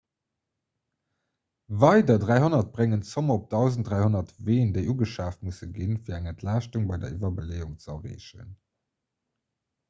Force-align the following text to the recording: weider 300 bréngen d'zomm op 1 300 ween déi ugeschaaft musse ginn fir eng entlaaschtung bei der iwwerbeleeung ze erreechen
weider 1.81 2.15
300 2.23 2.71
bréngen 2.77 3.03
d'zomm 3.03 3.29
op 3.35 3.53
1 3.59 3.85
300 3.89 4.31
ween 4.47 4.73
déi 4.79 4.81
ugeschaaft 4.95 5.45
musse 5.49 5.69
ginn 5.77 6.01
fir 6.09 6.17
eng 6.19 6.31
entlaaschtung 6.33 6.89
bei 6.95 6.99
der 7.05 7.13
iwwerbeleeung 7.19 7.77
ze 7.85 7.93
erreechen 7.99 8.51